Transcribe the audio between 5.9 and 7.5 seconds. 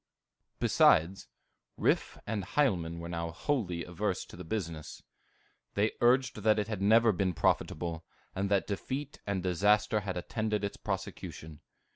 urged that it had never been